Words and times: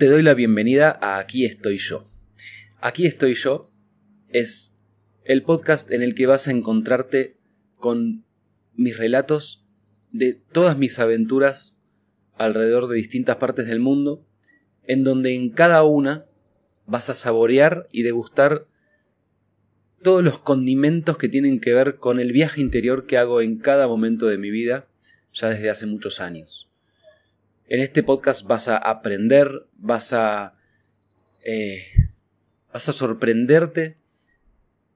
te 0.00 0.06
doy 0.06 0.22
la 0.22 0.32
bienvenida 0.32 0.98
a 1.02 1.18
Aquí 1.18 1.44
estoy 1.44 1.76
yo. 1.76 2.08
Aquí 2.80 3.04
estoy 3.04 3.34
yo 3.34 3.70
es 4.30 4.74
el 5.24 5.42
podcast 5.42 5.90
en 5.90 6.00
el 6.00 6.14
que 6.14 6.24
vas 6.24 6.48
a 6.48 6.52
encontrarte 6.52 7.36
con 7.74 8.24
mis 8.72 8.96
relatos 8.96 9.68
de 10.10 10.32
todas 10.32 10.78
mis 10.78 10.98
aventuras 10.98 11.82
alrededor 12.38 12.88
de 12.88 12.96
distintas 12.96 13.36
partes 13.36 13.66
del 13.66 13.80
mundo, 13.80 14.26
en 14.84 15.04
donde 15.04 15.34
en 15.34 15.50
cada 15.50 15.82
una 15.82 16.24
vas 16.86 17.10
a 17.10 17.14
saborear 17.14 17.86
y 17.92 18.02
degustar 18.02 18.66
todos 20.02 20.24
los 20.24 20.38
condimentos 20.38 21.18
que 21.18 21.28
tienen 21.28 21.60
que 21.60 21.74
ver 21.74 21.96
con 21.96 22.20
el 22.20 22.32
viaje 22.32 22.62
interior 22.62 23.04
que 23.04 23.18
hago 23.18 23.42
en 23.42 23.58
cada 23.58 23.86
momento 23.86 24.28
de 24.28 24.38
mi 24.38 24.48
vida, 24.48 24.88
ya 25.34 25.50
desde 25.50 25.68
hace 25.68 25.84
muchos 25.84 26.22
años. 26.22 26.69
En 27.70 27.78
este 27.78 28.02
podcast 28.02 28.48
vas 28.48 28.66
a 28.66 28.76
aprender, 28.76 29.64
vas 29.76 30.12
a... 30.12 30.56
Eh, 31.44 31.80
vas 32.72 32.88
a 32.88 32.92
sorprenderte 32.92 33.96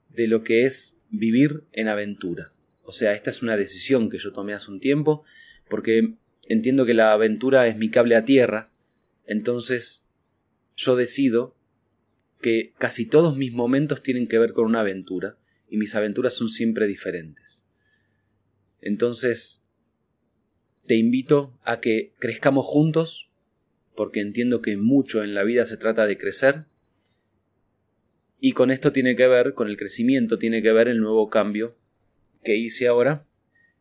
de 0.08 0.26
lo 0.26 0.42
que 0.42 0.64
es 0.64 1.00
vivir 1.08 1.62
en 1.70 1.86
aventura. 1.86 2.50
O 2.82 2.90
sea, 2.90 3.12
esta 3.12 3.30
es 3.30 3.44
una 3.44 3.56
decisión 3.56 4.10
que 4.10 4.18
yo 4.18 4.32
tomé 4.32 4.54
hace 4.54 4.72
un 4.72 4.80
tiempo, 4.80 5.22
porque 5.70 6.16
entiendo 6.48 6.84
que 6.84 6.94
la 6.94 7.12
aventura 7.12 7.68
es 7.68 7.76
mi 7.76 7.90
cable 7.90 8.16
a 8.16 8.24
tierra, 8.24 8.68
entonces 9.24 10.08
yo 10.74 10.96
decido 10.96 11.56
que 12.40 12.72
casi 12.76 13.06
todos 13.06 13.36
mis 13.36 13.52
momentos 13.52 14.02
tienen 14.02 14.26
que 14.26 14.40
ver 14.40 14.52
con 14.52 14.66
una 14.66 14.80
aventura, 14.80 15.38
y 15.68 15.76
mis 15.76 15.94
aventuras 15.94 16.34
son 16.34 16.48
siempre 16.48 16.88
diferentes. 16.88 17.64
Entonces, 18.80 19.63
te 20.86 20.96
invito 20.96 21.58
a 21.64 21.80
que 21.80 22.12
crezcamos 22.18 22.66
juntos, 22.66 23.30
porque 23.94 24.20
entiendo 24.20 24.60
que 24.60 24.76
mucho 24.76 25.22
en 25.22 25.34
la 25.34 25.44
vida 25.44 25.64
se 25.64 25.76
trata 25.76 26.06
de 26.06 26.18
crecer. 26.18 26.64
Y 28.40 28.52
con 28.52 28.70
esto 28.70 28.92
tiene 28.92 29.16
que 29.16 29.26
ver, 29.26 29.54
con 29.54 29.68
el 29.68 29.76
crecimiento, 29.76 30.38
tiene 30.38 30.62
que 30.62 30.72
ver 30.72 30.88
el 30.88 31.00
nuevo 31.00 31.30
cambio 31.30 31.74
que 32.42 32.56
hice 32.56 32.86
ahora, 32.86 33.26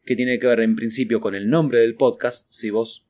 que 0.05 0.15
tiene 0.15 0.39
que 0.39 0.47
ver 0.47 0.61
en 0.61 0.75
principio 0.75 1.19
con 1.19 1.35
el 1.35 1.49
nombre 1.49 1.81
del 1.81 1.95
podcast. 1.95 2.49
Si 2.49 2.69
vos 2.69 3.05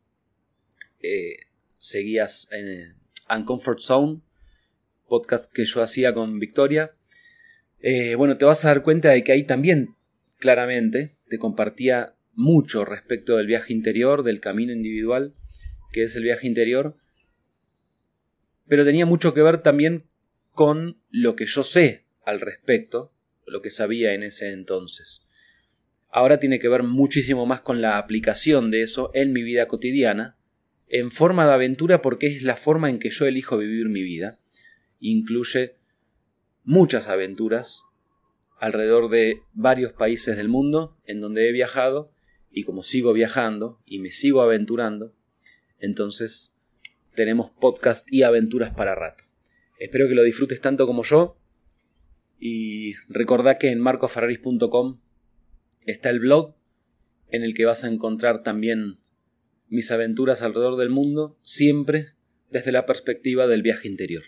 eh, 1.01 1.37
seguías 1.77 2.49
en 2.51 2.95
Uncomfort 3.29 3.79
Zone, 3.79 4.21
podcast 5.07 5.53
que 5.53 5.65
yo 5.65 5.83
hacía 5.83 6.13
con 6.13 6.39
Victoria, 6.39 6.91
eh, 7.79 8.15
bueno, 8.15 8.37
te 8.37 8.45
vas 8.45 8.65
a 8.65 8.69
dar 8.69 8.81
cuenta 8.81 9.09
de 9.09 9.23
que 9.23 9.33
ahí 9.33 9.43
también 9.43 9.95
claramente 10.39 11.13
te 11.29 11.37
compartía 11.37 12.15
mucho 12.33 12.85
respecto 12.85 13.37
del 13.37 13.47
viaje 13.47 13.73
interior, 13.73 14.23
del 14.23 14.39
camino 14.39 14.73
individual, 14.73 15.33
que 15.91 16.03
es 16.03 16.15
el 16.15 16.23
viaje 16.23 16.47
interior, 16.47 16.95
pero 18.67 18.85
tenía 18.85 19.05
mucho 19.05 19.33
que 19.33 19.41
ver 19.41 19.59
también 19.59 20.05
con 20.51 20.95
lo 21.11 21.35
que 21.35 21.45
yo 21.45 21.63
sé 21.63 22.01
al 22.25 22.39
respecto, 22.39 23.11
lo 23.45 23.61
que 23.61 23.69
sabía 23.69 24.13
en 24.13 24.23
ese 24.23 24.51
entonces. 24.51 25.27
Ahora 26.09 26.39
tiene 26.39 26.59
que 26.59 26.69
ver 26.69 26.83
muchísimo 26.83 27.45
más 27.45 27.61
con 27.61 27.81
la 27.81 27.97
aplicación 27.97 28.71
de 28.71 28.81
eso 28.81 29.11
en 29.13 29.33
mi 29.33 29.41
vida 29.41 29.67
cotidiana, 29.67 30.37
en 30.87 31.11
forma 31.11 31.47
de 31.47 31.53
aventura 31.53 32.01
porque 32.01 32.27
es 32.27 32.43
la 32.43 32.55
forma 32.55 32.89
en 32.89 32.99
que 32.99 33.09
yo 33.09 33.25
elijo 33.25 33.57
vivir 33.57 33.89
mi 33.89 34.03
vida. 34.03 34.39
Incluye 34.99 35.75
muchas 36.63 37.07
aventuras 37.07 37.81
alrededor 38.59 39.09
de 39.09 39.41
varios 39.53 39.91
países 39.91 40.37
del 40.37 40.49
mundo 40.49 40.95
en 41.05 41.19
donde 41.19 41.49
he 41.49 41.51
viajado 41.51 42.11
y 42.53 42.63
como 42.63 42.83
sigo 42.83 43.13
viajando 43.13 43.81
y 43.85 43.99
me 43.99 44.11
sigo 44.11 44.41
aventurando, 44.41 45.13
entonces 45.79 46.55
tenemos 47.15 47.49
podcast 47.49 48.07
y 48.11 48.23
aventuras 48.23 48.73
para 48.73 48.95
rato. 48.95 49.23
Espero 49.79 50.07
que 50.07 50.15
lo 50.15 50.23
disfrutes 50.23 50.61
tanto 50.61 50.85
como 50.85 51.03
yo 51.03 51.37
y 52.39 52.93
recordá 53.09 53.57
que 53.57 53.69
en 53.69 53.79
marcoferraris.com 53.79 54.99
está 55.85 56.09
el 56.09 56.19
blog 56.19 56.55
en 57.29 57.43
el 57.43 57.55
que 57.55 57.65
vas 57.65 57.83
a 57.83 57.87
encontrar 57.87 58.43
también 58.43 58.99
mis 59.67 59.91
aventuras 59.91 60.43
alrededor 60.43 60.77
del 60.77 60.89
mundo, 60.89 61.35
siempre 61.43 62.09
desde 62.51 62.71
la 62.71 62.85
perspectiva 62.85 63.47
del 63.47 63.63
viaje 63.63 63.87
interior. 63.87 64.23